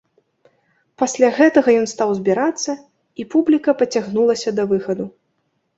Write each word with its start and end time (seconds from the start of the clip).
Пасля 1.01 1.29
гэтага 1.39 1.69
ён 1.81 1.85
стаў 1.93 2.09
збірацца 2.21 2.71
і 3.21 3.29
публіка 3.35 3.79
пацягнулася 3.85 4.49
да 4.61 4.69
выхаду. 4.75 5.05